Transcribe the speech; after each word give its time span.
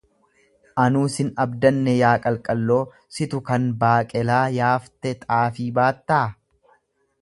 Anuu 0.83 1.03
sin 1.15 1.29
abdanne 1.43 1.93
yaa 1.99 2.15
qalqalloo, 2.25 2.79
situ 3.19 3.43
kan 3.51 3.69
baaqelaa 3.85 4.43
yaaste 4.61 5.17
xaafii 5.29 5.73
baattaa. 5.81 6.25